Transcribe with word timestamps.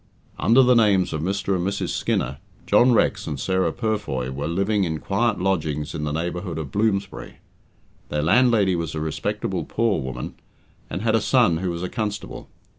Under 0.39 0.63
the 0.63 0.73
names 0.73 1.13
of 1.13 1.21
Mr. 1.21 1.55
and 1.55 1.63
Mrs. 1.67 1.89
Skinner, 1.89 2.39
John 2.65 2.91
Rex 2.91 3.27
and 3.27 3.39
Sarah 3.39 3.71
Purfoy 3.71 4.31
were 4.31 4.47
living 4.47 4.83
in 4.83 4.97
quiet 4.97 5.39
lodgings 5.39 5.93
in 5.93 6.05
the 6.05 6.11
neighbourhood 6.11 6.57
of 6.57 6.71
Bloomsbury. 6.71 7.35
Their 8.09 8.23
landlady 8.23 8.75
was 8.75 8.95
a 8.95 8.99
respectable 8.99 9.63
poor 9.63 10.01
woman, 10.01 10.33
and 10.89 11.03
had 11.03 11.13
a 11.13 11.21
son 11.21 11.57
who 11.57 11.69
was 11.69 11.83
a 11.83 11.87
constable. 11.87 12.49